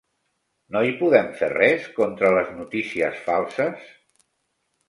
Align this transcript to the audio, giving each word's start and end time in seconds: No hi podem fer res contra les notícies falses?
No 0.75 0.81
hi 0.87 0.93
podem 1.01 1.29
fer 1.41 1.49
res 1.53 1.85
contra 1.99 2.33
les 2.39 2.49
notícies 2.63 3.23
falses? 3.29 3.85